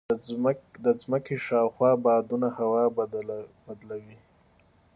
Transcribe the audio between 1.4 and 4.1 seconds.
شاوخوا بادونه هوا بدله